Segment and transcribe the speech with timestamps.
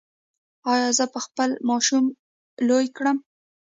[0.73, 2.15] ایا زه به خپل ماشومان
[2.67, 3.17] لوی کړم؟